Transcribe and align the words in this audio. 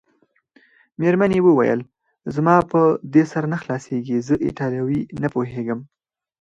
مېرمنې 0.99 1.39
وویل: 1.43 1.79
زما 2.35 2.55
په 2.71 2.81
دې 3.13 3.23
سر 3.31 3.43
نه 3.53 3.57
خلاصیږي، 3.61 4.17
زه 4.27 4.33
ایټالوي 4.47 5.01
نه 5.21 5.27
پوهېږم. 5.33 5.79